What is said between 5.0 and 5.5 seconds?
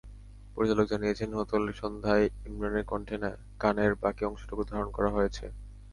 হয়েছে।